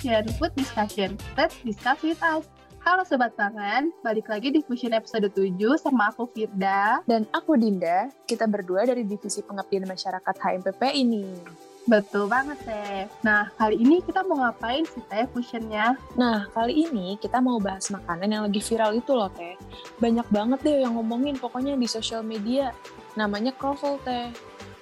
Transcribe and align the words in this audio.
Fusion 0.00 0.24
Food 0.40 0.56
Discussion. 0.56 1.20
Let's 1.36 1.60
discuss 1.60 2.00
with 2.00 2.16
us. 2.24 2.48
Halo 2.80 3.04
Sobat 3.04 3.36
Pangan, 3.36 3.92
balik 4.00 4.32
lagi 4.32 4.48
di 4.48 4.64
Fusion 4.64 4.96
episode 4.96 5.28
7 5.28 5.60
sama 5.76 6.08
aku 6.08 6.24
Firda. 6.32 7.04
Dan 7.04 7.28
aku 7.36 7.52
Dinda, 7.60 8.08
kita 8.24 8.48
berdua 8.48 8.88
dari 8.88 9.04
Divisi 9.04 9.44
Pengabdian 9.44 9.84
Masyarakat 9.84 10.32
HMPP 10.40 10.80
ini. 10.96 11.28
Betul 11.84 12.32
banget, 12.32 12.56
Teh. 12.64 13.12
Nah, 13.20 13.52
kali 13.60 13.76
ini 13.76 14.00
kita 14.00 14.24
mau 14.24 14.40
ngapain 14.40 14.88
sih, 14.88 15.04
Teh, 15.04 15.28
fusionnya? 15.28 16.00
Nah, 16.16 16.48
kali 16.56 16.88
ini 16.88 17.20
kita 17.20 17.44
mau 17.44 17.60
bahas 17.60 17.92
makanan 17.92 18.32
yang 18.32 18.42
lagi 18.48 18.64
viral 18.64 18.96
itu 18.96 19.12
loh, 19.12 19.28
Teh. 19.36 19.60
Banyak 20.00 20.32
banget 20.32 20.64
deh 20.64 20.80
yang 20.80 20.96
ngomongin 20.96 21.36
pokoknya 21.36 21.76
di 21.76 21.84
sosial 21.84 22.24
media. 22.24 22.72
Namanya 23.20 23.52
kroffel, 23.52 24.00
Teh. 24.00 24.32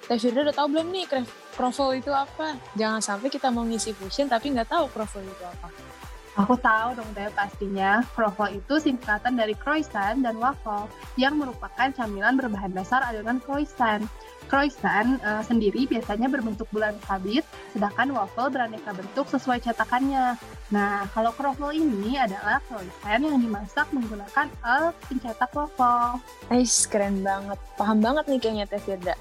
Teh 0.09 0.17
Firda 0.17 0.41
udah 0.41 0.57
tahu 0.57 0.73
belum 0.73 0.89
nih 0.89 1.05
kroffel 1.53 2.01
itu 2.01 2.09
apa? 2.09 2.57
Jangan 2.80 3.05
sampai 3.05 3.29
kita 3.29 3.53
mau 3.53 3.61
ngisi 3.69 3.93
fusion 3.93 4.25
tapi 4.25 4.57
nggak 4.57 4.73
tahu 4.73 4.89
kroffel 4.89 5.21
itu 5.21 5.45
apa. 5.45 5.69
Aku 6.41 6.57
tahu 6.57 6.97
dong 6.97 7.12
Teh 7.12 7.29
pastinya, 7.37 8.01
kroffel 8.16 8.57
itu 8.57 8.80
singkatan 8.80 9.37
dari 9.37 9.52
croissant 9.52 10.25
dan 10.25 10.41
waffle 10.41 10.89
yang 11.21 11.37
merupakan 11.37 11.93
camilan 11.93 12.41
berbahan 12.41 12.73
dasar 12.73 13.05
adonan 13.05 13.37
croissant. 13.45 14.09
Croissant 14.49 15.21
uh, 15.21 15.45
sendiri 15.45 15.85
biasanya 15.85 16.25
berbentuk 16.33 16.65
bulan 16.73 16.97
sabit, 17.05 17.45
sedangkan 17.77 18.09
waffle 18.16 18.49
beraneka 18.49 18.97
bentuk 18.97 19.29
sesuai 19.29 19.61
cetakannya. 19.61 20.41
Nah, 20.73 21.05
kalau 21.13 21.37
kroffel 21.37 21.77
ini 21.77 22.16
adalah 22.16 22.65
croissant 22.65 23.29
yang 23.29 23.37
dimasak 23.45 23.85
menggunakan 23.93 24.49
alat 24.65 24.97
pencetak 25.05 25.52
waffle. 25.52 26.16
Ais, 26.49 26.88
keren 26.88 27.21
banget. 27.21 27.60
Paham 27.77 28.01
banget 28.01 28.25
nih 28.25 28.41
kayaknya 28.41 28.65
Teh 28.65 28.80
Firda. 28.80 29.13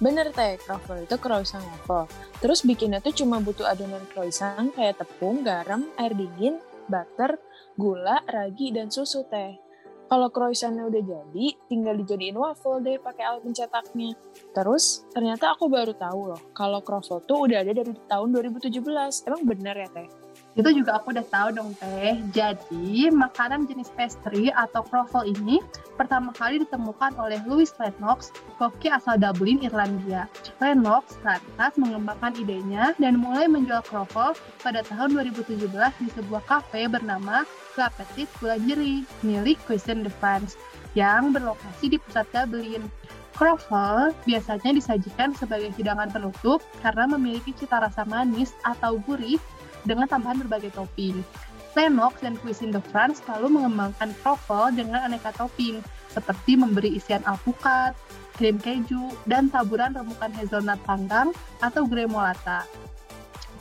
Bener 0.00 0.32
teh, 0.32 0.56
kroffel 0.56 1.04
itu 1.04 1.16
croissant 1.20 1.60
waffle. 1.60 2.08
Terus 2.40 2.64
bikinnya 2.64 3.04
tuh 3.04 3.12
cuma 3.12 3.36
butuh 3.36 3.68
adonan 3.68 4.00
croissant 4.08 4.72
kayak 4.72 4.96
tepung, 4.96 5.44
garam, 5.44 5.92
air 6.00 6.16
dingin, 6.16 6.56
butter, 6.88 7.36
gula, 7.76 8.24
ragi, 8.24 8.72
dan 8.72 8.88
susu 8.88 9.28
teh. 9.28 9.60
Kalau 10.08 10.32
croissantnya 10.32 10.88
udah 10.88 11.04
jadi, 11.04 11.46
tinggal 11.68 12.00
dijadiin 12.00 12.34
waffle 12.34 12.80
deh 12.80 12.96
pakai 12.96 13.28
alat 13.28 13.44
pencetaknya. 13.44 14.16
Terus, 14.56 15.04
ternyata 15.12 15.52
aku 15.52 15.68
baru 15.68 15.92
tahu 15.92 16.34
loh, 16.34 16.42
kalau 16.56 16.80
kroffel 16.80 17.20
tuh 17.28 17.44
udah 17.44 17.60
ada 17.60 17.76
dari 17.76 17.92
tahun 18.08 18.32
2017. 18.32 19.28
Emang 19.28 19.44
bener 19.44 19.84
ya 19.84 19.88
teh? 19.92 20.19
Itu 20.58 20.74
juga 20.74 20.98
aku 20.98 21.14
udah 21.14 21.26
tahu 21.30 21.48
dong 21.54 21.70
teh. 21.78 22.18
Jadi 22.34 23.06
makanan 23.14 23.70
jenis 23.70 23.94
pastry 23.94 24.50
atau 24.50 24.82
croffle 24.82 25.22
ini 25.22 25.62
pertama 25.94 26.34
kali 26.34 26.58
ditemukan 26.66 27.14
oleh 27.22 27.38
Louis 27.46 27.70
Lennox, 27.78 28.34
koki 28.58 28.90
asal 28.90 29.14
Dublin, 29.14 29.62
Irlandia. 29.62 30.26
Lennox 30.58 31.14
lantas 31.22 31.78
mengembangkan 31.78 32.34
idenya 32.34 32.98
dan 32.98 33.22
mulai 33.22 33.46
menjual 33.46 33.86
croffle 33.86 34.34
pada 34.58 34.82
tahun 34.90 35.14
2017 35.14 35.70
di 36.02 36.08
sebuah 36.18 36.42
kafe 36.50 36.90
bernama 36.90 37.46
La 37.78 37.86
Petite 37.94 38.30
Boulangerie 38.42 39.06
milik 39.22 39.56
Cuisine 39.70 40.02
de 40.02 40.10
France 40.10 40.58
yang 40.98 41.30
berlokasi 41.30 41.94
di 41.94 41.98
pusat 42.02 42.26
Dublin. 42.34 42.82
Croffle 43.38 44.12
biasanya 44.28 44.74
disajikan 44.74 45.32
sebagai 45.32 45.72
hidangan 45.78 46.10
penutup 46.12 46.60
karena 46.82 47.08
memiliki 47.08 47.54
cita 47.56 47.80
rasa 47.80 48.04
manis 48.04 48.52
atau 48.66 49.00
gurih 49.06 49.40
dengan 49.84 50.08
tambahan 50.08 50.42
berbagai 50.46 50.72
topping. 50.74 51.22
Lennox 51.78 52.18
dan 52.18 52.34
Cuisine 52.42 52.74
de 52.74 52.82
France 52.90 53.22
selalu 53.22 53.62
mengembangkan 53.62 54.10
kroffel 54.20 54.74
dengan 54.74 55.06
aneka 55.06 55.30
topping, 55.38 55.78
seperti 56.10 56.58
memberi 56.58 56.98
isian 56.98 57.22
alpukat, 57.22 57.94
krim 58.34 58.58
keju, 58.58 59.14
dan 59.30 59.46
taburan 59.46 59.94
remukan 59.94 60.34
hazelnut 60.34 60.82
panggang 60.82 61.30
atau 61.62 61.86
gremolata. 61.86 62.66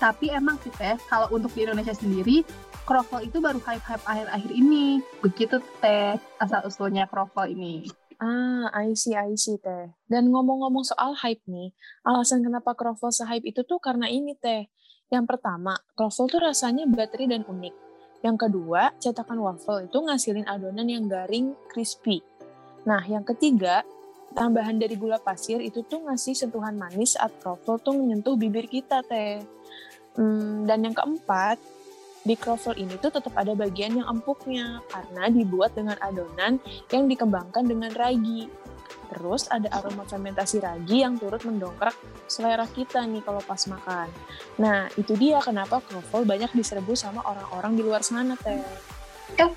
Tapi 0.01 0.33
emang 0.33 0.57
sih 0.65 0.73
teh, 0.73 0.97
kalau 1.11 1.29
untuk 1.29 1.53
di 1.53 1.67
Indonesia 1.67 1.93
sendiri, 1.93 2.41
kroffel 2.87 3.29
itu 3.29 3.37
baru 3.37 3.61
hype-hype 3.61 4.01
akhir-akhir 4.07 4.51
ini. 4.57 5.03
Begitu 5.21 5.61
teh, 5.83 6.17
asal-usulnya 6.41 7.05
kroffel 7.05 7.51
ini. 7.53 7.85
Ah, 8.19 8.67
I 8.75 8.99
see, 8.99 9.15
I 9.15 9.39
see, 9.39 9.55
Teh. 9.55 9.95
Dan 10.11 10.27
ngomong-ngomong 10.35 10.83
soal 10.83 11.15
hype 11.15 11.39
nih, 11.47 11.71
alasan 12.03 12.43
kenapa 12.43 12.75
kroffel 12.75 13.15
se-hype 13.15 13.47
itu 13.47 13.63
tuh 13.63 13.79
karena 13.79 14.11
ini, 14.11 14.35
Teh. 14.35 14.67
Yang 15.07 15.25
pertama, 15.35 15.79
kroffel 15.95 16.27
tuh 16.27 16.43
rasanya 16.43 16.83
bateri 16.83 17.31
dan 17.31 17.47
unik. 17.47 17.75
Yang 18.19 18.37
kedua, 18.43 18.91
cetakan 18.99 19.39
waffle 19.39 19.87
itu 19.87 19.95
ngasilin 20.03 20.43
adonan 20.51 20.83
yang 20.91 21.07
garing, 21.07 21.55
crispy. 21.71 22.19
Nah, 22.83 22.99
yang 23.07 23.23
ketiga, 23.23 23.87
tambahan 24.35 24.75
dari 24.75 24.99
gula 24.99 25.15
pasir 25.15 25.63
itu 25.63 25.79
tuh 25.87 26.03
ngasih 26.03 26.35
sentuhan 26.35 26.75
manis 26.75 27.15
saat 27.15 27.31
kroffel 27.39 27.79
tuh 27.79 27.95
menyentuh 27.95 28.35
bibir 28.35 28.67
kita, 28.67 28.99
teh. 29.07 29.39
Hmm, 30.19 30.67
dan 30.67 30.83
yang 30.83 30.91
keempat, 30.91 31.55
di 32.29 32.37
kroffel 32.37 32.77
ini 32.77 32.93
tuh 33.01 33.09
tetap 33.09 33.33
ada 33.33 33.57
bagian 33.57 33.97
yang 33.97 34.05
empuknya 34.05 34.85
karena 34.93 35.33
dibuat 35.33 35.73
dengan 35.73 35.97
adonan 35.97 36.61
yang 36.93 37.09
dikembangkan 37.09 37.65
dengan 37.65 37.89
ragi. 37.97 38.45
Terus 39.09 39.49
ada 39.49 39.65
aroma 39.73 40.05
fermentasi 40.05 40.61
ragi 40.61 41.01
yang 41.01 41.17
turut 41.17 41.41
mendongkrak 41.41 41.97
selera 42.29 42.69
kita 42.69 43.01
nih 43.09 43.25
kalau 43.25 43.41
pas 43.41 43.65
makan. 43.65 44.05
Nah, 44.61 44.85
itu 44.93 45.17
dia 45.17 45.41
kenapa 45.41 45.81
kroffel 45.81 46.29
banyak 46.29 46.53
diserbu 46.53 46.93
sama 46.93 47.25
orang-orang 47.25 47.73
di 47.73 47.81
luar 47.81 48.05
sana, 48.05 48.37
Teh. 48.37 48.61
Eh, 49.41 49.49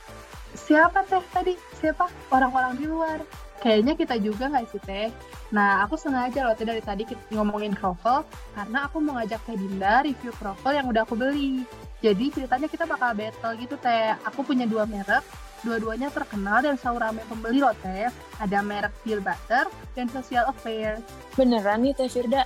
siapa 0.57 1.05
Teh 1.05 1.21
tadi? 1.29 1.53
Siapa? 1.77 2.09
Orang-orang 2.33 2.81
di 2.81 2.89
luar. 2.89 3.21
Kayaknya 3.61 3.93
kita 4.01 4.17
juga 4.17 4.49
nggak 4.49 4.73
sih, 4.73 4.81
Teh? 4.81 5.13
Nah, 5.53 5.85
aku 5.85 6.01
sengaja 6.01 6.49
loh 6.49 6.57
Teh 6.57 6.65
dari 6.65 6.81
tadi 6.81 7.05
ngomongin 7.37 7.77
kroffel 7.77 8.25
karena 8.57 8.89
aku 8.89 9.05
mau 9.05 9.21
ngajak 9.21 9.45
Teh 9.45 9.57
Dinda 9.61 10.01
review 10.01 10.33
kroffel 10.33 10.81
yang 10.81 10.89
udah 10.89 11.05
aku 11.05 11.13
beli. 11.13 11.69
Jadi 12.03 12.35
ceritanya 12.35 12.67
kita 12.67 12.85
bakal 12.85 13.15
battle 13.15 13.55
gitu, 13.57 13.79
Teh. 13.79 14.19
Aku 14.27 14.43
punya 14.43 14.67
dua 14.67 14.85
merek, 14.85 15.23
Dua-duanya 15.63 16.11
terkenal 16.11 16.59
dan 16.59 16.75
selalu 16.75 16.99
ramai 16.99 17.25
pembeli 17.31 17.63
loh 17.63 17.75
Teh. 17.79 18.11
Ada 18.43 18.59
merek 18.67 18.91
Pure 19.07 19.23
Butter 19.23 19.71
dan 19.95 20.11
Social 20.11 20.51
Affair. 20.51 20.99
Beneran 21.39 21.87
nih 21.87 21.95
Teh 21.95 22.11
Firda? 22.11 22.43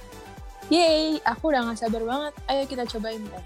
Yeay, 0.69 1.25
aku 1.25 1.49
udah 1.49 1.73
gak 1.73 1.81
sabar 1.81 2.05
banget. 2.05 2.33
Ayo 2.53 2.63
kita 2.69 2.85
cobain 2.85 3.25
Teh. 3.25 3.45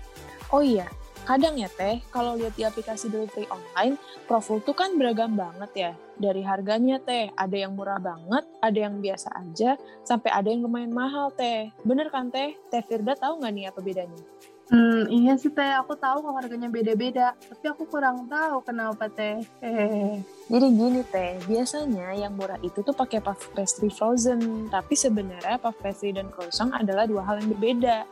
Oh 0.51 0.59
iya, 0.59 0.91
kadang 1.23 1.55
ya 1.55 1.71
Teh, 1.71 2.03
kalau 2.11 2.35
lihat 2.35 2.59
di 2.59 2.67
aplikasi 2.67 3.07
delivery 3.07 3.47
online, 3.47 3.95
profil 4.27 4.59
tuh 4.59 4.75
kan 4.75 4.99
beragam 4.99 5.39
banget 5.39 5.71
ya. 5.79 5.93
Dari 6.19 6.43
harganya 6.43 6.99
Teh, 6.99 7.31
ada 7.39 7.55
yang 7.55 7.79
murah 7.79 8.03
banget, 8.03 8.43
ada 8.59 8.79
yang 8.91 8.99
biasa 8.99 9.31
aja, 9.39 9.79
sampai 10.03 10.35
ada 10.35 10.51
yang 10.51 10.67
lumayan 10.67 10.91
mahal 10.91 11.31
Teh. 11.31 11.71
Bener 11.87 12.11
kan 12.11 12.35
Teh? 12.35 12.59
Teh 12.75 12.83
Firda 12.83 13.15
tahu 13.15 13.39
nggak 13.39 13.53
nih 13.55 13.65
apa 13.71 13.79
bedanya? 13.79 14.23
Hmm, 14.71 15.11
iya 15.11 15.35
sih 15.35 15.51
teh, 15.51 15.67
aku 15.75 15.99
tahu 15.99 16.23
kalau 16.23 16.39
harganya 16.39 16.71
beda-beda, 16.71 17.35
tapi 17.35 17.67
aku 17.67 17.91
kurang 17.91 18.31
tahu 18.31 18.63
kenapa 18.63 19.11
teh. 19.11 19.43
Jadi 20.51 20.67
gini 20.71 21.03
teh, 21.11 21.43
biasanya 21.51 22.15
yang 22.15 22.39
murah 22.39 22.55
itu 22.63 22.79
tuh 22.79 22.95
pakai 22.95 23.19
puff 23.19 23.51
pastry 23.51 23.91
frozen, 23.91 24.71
tapi 24.71 24.95
sebenarnya 24.95 25.59
puff 25.59 25.75
pastry 25.83 26.15
dan 26.15 26.31
croissant 26.31 26.71
adalah 26.71 27.11
dua 27.11 27.27
hal 27.27 27.43
yang 27.43 27.51
berbeda. 27.51 28.07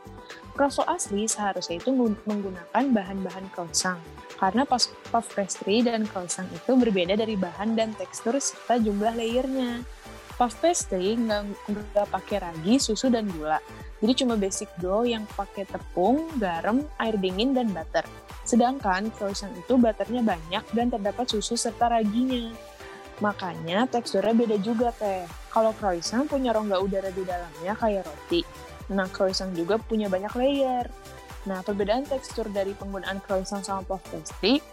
Croissant 0.51 0.83
asli 0.91 1.31
seharusnya 1.31 1.79
itu 1.79 1.95
menggunakan 2.27 2.83
bahan-bahan 2.91 3.47
croissant, 3.55 4.03
karena 4.35 4.67
puff 4.67 5.27
pastry 5.31 5.79
dan 5.79 6.03
croissant 6.11 6.51
itu 6.51 6.75
berbeda 6.75 7.15
dari 7.15 7.39
bahan 7.39 7.79
dan 7.79 7.95
tekstur 7.95 8.35
serta 8.35 8.83
jumlah 8.83 9.15
layernya. 9.15 9.79
Puff 10.39 10.55
pastry 10.63 11.19
nggak 11.19 12.07
pakai 12.07 12.39
ragi, 12.39 12.79
susu, 12.79 13.11
dan 13.11 13.27
gula. 13.27 13.59
Jadi 13.99 14.23
cuma 14.23 14.39
basic 14.39 14.71
dough 14.79 15.03
yang 15.03 15.27
pakai 15.35 15.67
tepung, 15.67 16.31
garam, 16.39 16.79
air 16.95 17.19
dingin, 17.19 17.51
dan 17.51 17.67
butter. 17.75 18.07
Sedangkan 18.47 19.11
croissant 19.19 19.51
itu 19.59 19.75
butternya 19.75 20.23
banyak 20.23 20.63
dan 20.71 20.87
terdapat 20.87 21.27
susu 21.27 21.59
serta 21.59 21.91
raginya. 21.91 22.55
Makanya 23.19 23.83
teksturnya 23.91 24.31
beda 24.31 24.57
juga 24.63 24.95
teh. 24.95 25.27
Kalau 25.51 25.75
croissant 25.75 26.23
punya 26.23 26.55
rongga 26.55 26.79
udara 26.79 27.11
di 27.11 27.27
dalamnya 27.27 27.75
kayak 27.75 28.07
roti. 28.07 28.47
Nah 28.95 29.11
croissant 29.11 29.51
juga 29.51 29.75
punya 29.75 30.07
banyak 30.07 30.31
layer. 30.39 30.87
Nah 31.51 31.59
perbedaan 31.67 32.07
tekstur 32.07 32.47
dari 32.47 32.71
penggunaan 32.79 33.19
croissant 33.27 33.67
sama 33.67 33.83
puff 33.83 34.07
pastry 34.07 34.63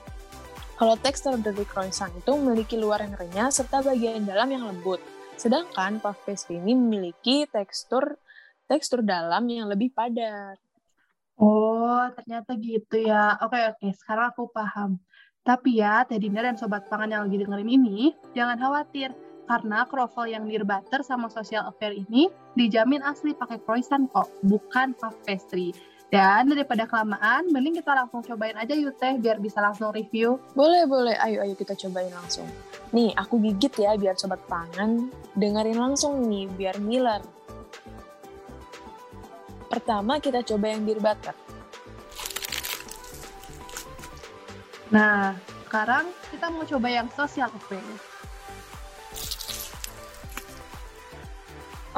kalau 0.76 0.92
tekstur 1.00 1.40
dari 1.40 1.64
croissant 1.64 2.12
itu 2.12 2.36
memiliki 2.36 2.76
luar 2.76 3.00
yang 3.00 3.16
renyah 3.16 3.48
serta 3.48 3.80
bagian 3.80 4.28
dalam 4.28 4.44
yang 4.52 4.68
lembut. 4.68 5.00
Sedangkan 5.36 6.00
puff 6.00 6.16
pastry 6.24 6.58
ini 6.58 6.72
memiliki 6.72 7.44
tekstur 7.48 8.16
tekstur 8.66 9.04
dalam 9.04 9.46
yang 9.46 9.70
lebih 9.70 9.94
padat. 9.94 10.58
Oh, 11.36 12.02
ternyata 12.16 12.56
gitu 12.56 12.96
ya. 12.96 13.36
Oke, 13.44 13.60
oke. 13.60 13.86
Sekarang 13.92 14.32
aku 14.32 14.48
paham. 14.48 14.96
Tapi 15.46 15.78
ya, 15.78 16.02
Teh 16.02 16.18
Dinda 16.18 16.42
dan 16.42 16.58
Sobat 16.58 16.90
Pangan 16.90 17.12
yang 17.12 17.22
lagi 17.28 17.38
dengerin 17.38 17.70
ini, 17.70 18.10
jangan 18.34 18.58
khawatir. 18.58 19.14
Karena 19.46 19.86
kroffel 19.86 20.26
yang 20.26 20.42
near 20.42 20.66
butter 20.66 21.06
sama 21.06 21.30
social 21.30 21.70
affair 21.70 21.94
ini 21.94 22.26
dijamin 22.58 22.98
asli 23.06 23.30
pakai 23.30 23.62
croissant 23.62 24.10
kok, 24.10 24.26
bukan 24.42 24.90
puff 24.98 25.14
pastry. 25.22 25.70
Dan 26.06 26.54
daripada 26.54 26.86
kelamaan, 26.86 27.50
mending 27.50 27.82
kita 27.82 27.90
langsung 27.90 28.22
cobain 28.22 28.54
aja 28.54 28.78
yuk 28.78 28.94
teh, 28.94 29.18
biar 29.18 29.42
bisa 29.42 29.58
langsung 29.58 29.90
review. 29.90 30.38
Boleh, 30.54 30.86
boleh. 30.86 31.18
Ayo, 31.18 31.42
ayo 31.42 31.58
kita 31.58 31.74
cobain 31.74 32.14
langsung. 32.14 32.46
Nih, 32.94 33.10
aku 33.18 33.42
gigit 33.42 33.74
ya 33.74 33.98
biar 33.98 34.14
sobat 34.14 34.38
pangan 34.46 35.10
dengerin 35.34 35.74
langsung 35.74 36.22
nih, 36.30 36.46
biar 36.46 36.78
ngiler. 36.78 37.22
Pertama 39.66 40.22
kita 40.22 40.46
coba 40.46 40.66
yang 40.70 40.86
bir 40.86 41.02
butter. 41.02 41.34
Nah, 44.94 45.34
sekarang 45.66 46.06
kita 46.30 46.46
mau 46.46 46.62
coba 46.62 46.86
yang 46.86 47.10
social 47.10 47.50
affair. 47.50 47.82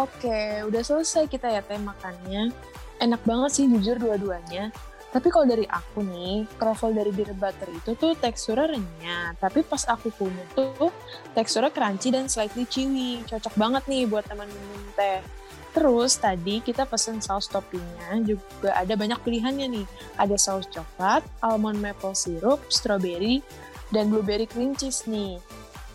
Oke, 0.00 0.64
udah 0.64 0.80
selesai 0.80 1.28
kita 1.28 1.52
ya 1.52 1.60
teh 1.60 1.76
makannya. 1.76 2.54
Enak 2.98 3.22
banget 3.22 3.50
sih 3.54 3.66
jujur 3.70 3.98
dua-duanya. 3.98 4.74
Tapi 5.08 5.32
kalau 5.32 5.48
dari 5.48 5.64
aku 5.64 6.04
nih, 6.04 6.44
kroffel 6.60 6.92
dari 6.92 7.08
beer 7.08 7.32
butter 7.32 7.72
itu 7.72 7.96
tuh 7.96 8.12
teksturnya 8.20 8.76
renyah. 8.76 9.32
Tapi 9.40 9.64
pas 9.64 9.88
aku 9.88 10.12
punya 10.12 10.44
tuh 10.52 10.92
teksturnya 11.32 11.72
crunchy 11.72 12.12
dan 12.12 12.28
slightly 12.28 12.68
chewy. 12.68 13.24
Cocok 13.24 13.54
banget 13.56 13.88
nih 13.88 14.04
buat 14.04 14.28
teman 14.28 14.50
minum 14.50 14.84
teh. 14.92 15.24
Terus 15.72 16.18
tadi 16.20 16.60
kita 16.60 16.84
pesen 16.84 17.24
saus 17.24 17.48
toppingnya 17.48 18.20
juga 18.24 18.76
ada 18.76 18.92
banyak 18.98 19.16
pilihannya 19.24 19.80
nih. 19.80 19.86
Ada 20.20 20.36
saus 20.36 20.68
coklat, 20.68 21.24
almond 21.40 21.80
maple 21.80 22.12
syrup, 22.12 22.60
strawberry, 22.68 23.40
dan 23.88 24.12
blueberry 24.12 24.44
cream 24.44 24.76
cheese 24.76 25.08
nih. 25.08 25.40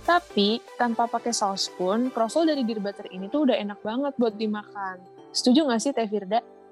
Tapi 0.04 0.58
tanpa 0.76 1.06
pakai 1.06 1.32
saus 1.32 1.70
pun, 1.70 2.10
kroffel 2.10 2.50
dari 2.50 2.66
beer 2.66 2.82
butter 2.82 3.08
ini 3.14 3.30
tuh 3.30 3.46
udah 3.46 3.56
enak 3.62 3.80
banget 3.86 4.14
buat 4.18 4.36
dimakan. 4.36 5.00
Setuju 5.30 5.70
nggak 5.70 5.82
sih 5.82 5.94
Teh 5.94 6.10
Firda? 6.10 6.63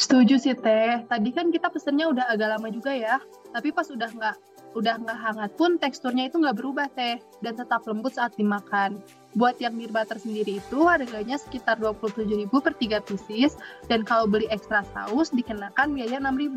Setuju 0.00 0.40
sih 0.40 0.56
Teh. 0.56 1.04
Tadi 1.04 1.28
kan 1.28 1.52
kita 1.52 1.68
pesennya 1.68 2.08
udah 2.08 2.32
agak 2.32 2.56
lama 2.56 2.72
juga 2.72 2.96
ya. 2.96 3.20
Tapi 3.52 3.68
pas 3.68 3.84
udah 3.84 4.08
nggak 4.08 4.36
udah 4.72 5.02
nggak 5.02 5.18
hangat 5.18 5.50
pun 5.58 5.76
teksturnya 5.76 6.32
itu 6.32 6.40
nggak 6.40 6.56
berubah 6.56 6.88
Teh 6.96 7.20
dan 7.44 7.52
tetap 7.52 7.84
lembut 7.84 8.16
saat 8.16 8.32
dimakan. 8.40 8.96
Buat 9.36 9.60
yang 9.60 9.76
beer 9.76 9.92
butter 9.92 10.16
sendiri 10.16 10.56
itu 10.56 10.78
harganya 10.88 11.36
sekitar 11.36 11.76
27.000 11.78 12.48
per 12.48 12.72
3 12.80 13.06
pieces 13.06 13.60
dan 13.92 14.00
kalau 14.02 14.24
beli 14.24 14.48
ekstra 14.48 14.82
saus 14.96 15.30
dikenakan 15.36 15.92
biaya 15.92 16.16
6.000. 16.16 16.48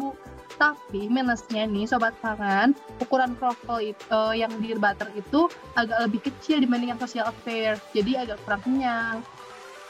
Tapi 0.56 1.02
minusnya 1.12 1.68
nih 1.68 1.84
sobat 1.84 2.16
pangan, 2.24 2.72
ukuran 3.04 3.36
kroffel 3.36 3.92
itu 3.92 4.02
uh, 4.08 4.32
yang 4.32 4.56
di 4.64 4.72
butter 4.72 5.12
itu 5.20 5.52
agak 5.76 6.00
lebih 6.08 6.32
kecil 6.32 6.64
dibanding 6.64 6.96
yang 6.96 7.02
social 7.02 7.28
affair, 7.28 7.76
jadi 7.92 8.24
agak 8.24 8.40
kurang 8.48 8.62
kenyang. 8.64 9.18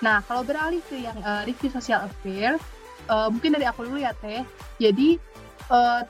Nah, 0.03 0.19
kalau 0.27 0.43
beralih 0.43 0.83
ke 0.87 0.99
yang 0.99 1.15
uh, 1.23 1.47
review 1.47 1.71
social 1.71 2.03
affair, 2.03 2.59
uh, 3.09 3.27
mungkin 3.31 3.55
dari 3.55 3.65
aku 3.67 3.87
dulu 3.87 3.99
ya 3.99 4.13
Teh. 4.19 4.43
Jadi 4.79 5.17
uh, 5.71 6.03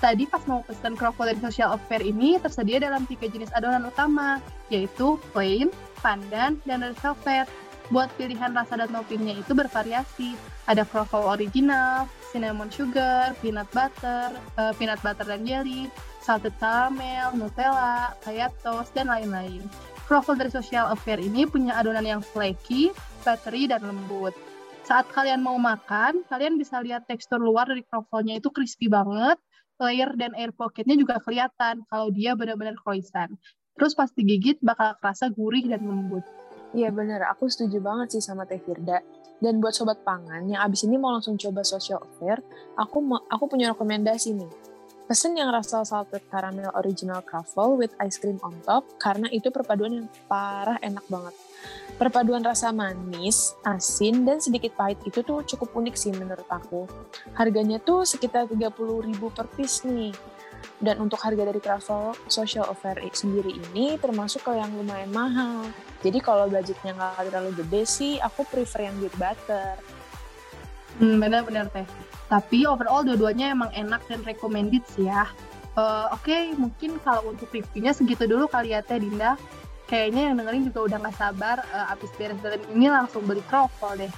tadi 0.00 0.24
pas 0.24 0.40
mau 0.48 0.64
pesan 0.64 0.96
dari 0.96 1.40
social 1.44 1.76
affair 1.76 2.00
ini 2.00 2.40
tersedia 2.40 2.80
dalam 2.80 3.04
tiga 3.04 3.28
jenis 3.28 3.52
adonan 3.52 3.88
utama, 3.88 4.40
yaitu 4.72 5.20
plain, 5.32 5.68
pandan, 6.00 6.56
dan 6.64 6.80
red 6.84 6.96
velvet. 7.00 7.48
Buat 7.90 8.06
pilihan 8.14 8.54
rasa 8.54 8.78
dan 8.78 8.94
toppingnya 8.94 9.42
itu 9.42 9.50
bervariasi. 9.50 10.38
Ada 10.70 10.86
kroffel 10.86 11.26
original, 11.26 12.06
cinnamon 12.30 12.70
sugar, 12.70 13.34
peanut 13.42 13.66
butter, 13.74 14.30
uh, 14.54 14.70
peanut 14.78 15.02
butter 15.02 15.26
dan 15.26 15.42
jelly, 15.42 15.90
salted 16.22 16.54
caramel, 16.62 17.34
Nutella, 17.34 18.14
kayak 18.22 18.54
toast, 18.62 18.94
dan 18.94 19.10
lain-lain. 19.10 19.66
Kroffel 20.06 20.38
dari 20.38 20.54
Social 20.54 20.86
Affair 20.86 21.18
ini 21.18 21.42
punya 21.50 21.74
adonan 21.74 22.06
yang 22.06 22.22
flaky, 22.22 22.94
buttery, 23.26 23.66
dan 23.66 23.82
lembut. 23.82 24.38
Saat 24.84 25.12
kalian 25.12 25.44
mau 25.44 25.60
makan, 25.60 26.24
kalian 26.26 26.56
bisa 26.56 26.80
lihat 26.80 27.04
tekstur 27.04 27.38
luar 27.38 27.68
dari 27.68 27.84
kroffelnya 27.84 28.40
itu 28.40 28.48
crispy 28.48 28.88
banget, 28.88 29.36
layer 29.80 30.10
dan 30.16 30.32
air 30.36 30.52
pocketnya 30.52 30.96
juga 30.96 31.20
kelihatan 31.20 31.84
kalau 31.88 32.08
dia 32.12 32.36
benar-benar 32.36 32.76
croissant. 32.80 33.32
Terus 33.76 33.92
pas 33.96 34.12
digigit 34.12 34.60
bakal 34.60 34.96
kerasa 35.00 35.32
gurih 35.32 35.64
dan 35.68 35.84
lembut. 35.84 36.24
Iya 36.70 36.94
bener, 36.94 37.26
aku 37.26 37.50
setuju 37.50 37.82
banget 37.82 38.18
sih 38.18 38.22
sama 38.22 38.46
Teh 38.46 38.60
Firda. 38.62 39.02
Dan 39.40 39.56
buat 39.58 39.72
sobat 39.72 40.04
pangan 40.04 40.44
yang 40.52 40.60
abis 40.68 40.84
ini 40.84 41.00
mau 41.00 41.16
langsung 41.16 41.40
coba 41.40 41.64
social 41.64 41.96
affair, 42.04 42.44
aku 42.76 43.00
aku 43.32 43.44
punya 43.48 43.72
rekomendasi 43.72 44.36
nih. 44.36 44.52
Pesen 45.08 45.34
yang 45.34 45.50
rasa 45.50 45.82
salted 45.82 46.22
caramel 46.30 46.70
original 46.78 47.24
truffle 47.26 47.74
with 47.74 47.90
ice 47.98 48.20
cream 48.20 48.38
on 48.46 48.54
top 48.62 48.86
karena 49.02 49.26
itu 49.32 49.50
perpaduan 49.50 49.96
yang 49.96 50.08
parah 50.30 50.78
enak 50.78 51.02
banget. 51.10 51.34
Perpaduan 52.00 52.40
rasa 52.40 52.72
manis, 52.72 53.52
asin, 53.60 54.24
dan 54.24 54.40
sedikit 54.40 54.72
pahit 54.72 54.96
itu 55.04 55.20
tuh 55.20 55.44
cukup 55.44 55.84
unik 55.84 56.00
sih 56.00 56.08
menurut 56.16 56.48
aku. 56.48 56.88
Harganya 57.36 57.76
tuh 57.76 58.08
sekitar 58.08 58.48
30 58.48 58.72
ribu 59.04 59.28
per 59.28 59.44
piece 59.52 59.84
nih. 59.84 60.08
Dan 60.80 60.96
untuk 61.04 61.20
harga 61.20 61.44
dari 61.44 61.60
travel 61.60 62.16
social 62.24 62.64
affair 62.72 63.04
sendiri 63.12 63.52
ini 63.52 64.00
termasuk 64.00 64.48
ke 64.48 64.56
yang 64.56 64.72
lumayan 64.72 65.12
mahal. 65.12 65.68
Jadi 66.00 66.24
kalau 66.24 66.48
budgetnya 66.48 66.96
nggak 66.96 67.28
terlalu 67.28 67.52
gede 67.60 67.82
sih, 67.84 68.16
aku 68.16 68.48
prefer 68.48 68.88
yang 68.88 68.96
beer 68.96 69.12
butter. 69.20 69.76
Hmm, 70.96 71.20
benar-benar 71.20 71.68
teh. 71.68 71.84
Tapi 72.32 72.64
overall 72.64 73.04
dua-duanya 73.04 73.52
emang 73.52 73.68
enak 73.76 74.00
dan 74.08 74.24
recommended 74.24 74.80
sih 74.96 75.04
ya. 75.04 75.28
Uh, 75.76 76.08
Oke, 76.16 76.32
okay, 76.32 76.42
mungkin 76.56 76.96
kalau 77.04 77.36
untuk 77.36 77.52
reviewnya 77.52 77.92
segitu 77.92 78.24
dulu 78.24 78.48
kali 78.48 78.72
ya 78.72 78.80
Teh 78.80 78.96
Dinda. 78.96 79.36
Kayaknya 79.90 80.22
yang 80.30 80.34
dengerin 80.38 80.62
juga 80.70 80.80
udah 80.86 80.98
nggak 81.02 81.16
sabar 81.18 81.56
uh, 81.74 81.92
abis 81.92 82.10
beres 82.14 82.38
dari 82.38 82.62
ini 82.70 82.86
langsung 82.86 83.26
beli 83.26 83.42
kroffel 83.50 83.98
deh. 83.98 84.12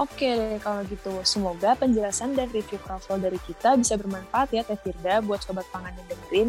Oke 0.00 0.24
deh 0.24 0.56
kalau 0.64 0.80
gitu. 0.88 1.12
Semoga 1.20 1.76
penjelasan 1.76 2.32
dan 2.32 2.48
review 2.48 2.80
kroffel 2.80 3.20
dari 3.20 3.36
kita 3.44 3.76
bisa 3.76 4.00
bermanfaat 4.00 4.48
ya 4.56 4.64
Teh 4.64 4.80
Firda 4.80 5.20
buat 5.20 5.44
sobat 5.44 5.68
pangan 5.68 5.92
yang 5.92 6.08
dengerin. 6.08 6.48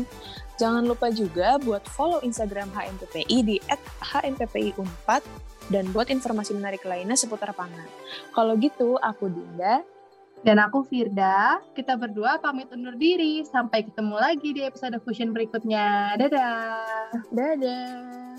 Jangan 0.56 0.84
lupa 0.88 1.12
juga 1.12 1.60
buat 1.60 1.84
follow 1.92 2.24
Instagram 2.24 2.72
HMPPI 2.72 3.38
di 3.44 3.58
@hmppi4 4.00 5.10
dan 5.68 5.84
buat 5.92 6.08
informasi 6.08 6.56
menarik 6.56 6.88
lainnya 6.88 7.20
seputar 7.20 7.52
pangan. 7.52 7.88
Kalau 8.32 8.56
gitu, 8.56 8.96
aku 9.00 9.28
Dinda. 9.28 9.84
Dan 10.44 10.60
aku 10.60 10.84
Firda, 10.84 11.64
kita 11.72 11.96
berdua 11.96 12.36
pamit 12.36 12.68
undur 12.76 13.00
diri. 13.00 13.48
Sampai 13.48 13.88
ketemu 13.88 14.20
lagi 14.20 14.52
di 14.52 14.62
episode 14.68 15.00
Fusion 15.00 15.32
berikutnya. 15.32 16.20
Dadah! 16.20 17.16
Dadah! 17.32 18.33